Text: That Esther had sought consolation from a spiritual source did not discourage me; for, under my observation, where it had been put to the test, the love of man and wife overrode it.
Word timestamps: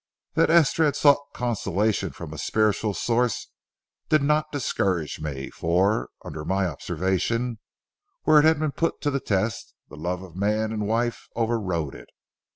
That 0.33 0.49
Esther 0.49 0.85
had 0.85 0.95
sought 0.95 1.27
consolation 1.31 2.09
from 2.09 2.33
a 2.33 2.39
spiritual 2.39 2.95
source 2.95 3.51
did 4.09 4.23
not 4.23 4.51
discourage 4.51 5.19
me; 5.19 5.51
for, 5.51 6.09
under 6.25 6.43
my 6.43 6.65
observation, 6.65 7.59
where 8.23 8.39
it 8.39 8.43
had 8.45 8.57
been 8.57 8.71
put 8.71 8.99
to 9.01 9.11
the 9.11 9.19
test, 9.19 9.75
the 9.89 9.97
love 9.97 10.23
of 10.23 10.35
man 10.35 10.71
and 10.71 10.87
wife 10.87 11.27
overrode 11.35 11.93
it. 11.93 12.09